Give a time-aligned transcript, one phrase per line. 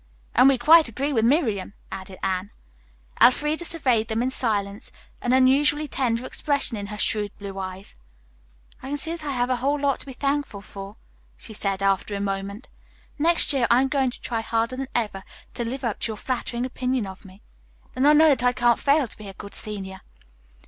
[0.33, 2.49] "And we quite agree with Miriam," added Anne.
[3.21, 7.93] Elfreda surveyed them in silence, an unusually tender expression in her shrewd blue eyes.
[8.81, 10.95] "I can see that I have a whole lot to be thankful for,"
[11.37, 12.67] she said after a moment.
[13.19, 16.17] "Next year I am going to try harder than ever to live up to your
[16.17, 17.43] flattering opinion of me.
[17.93, 20.01] Then I know that I can't fail to be a good senior."